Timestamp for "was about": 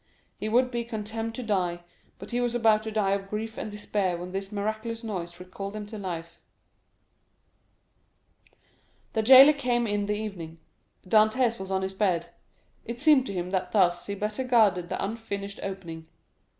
2.41-2.81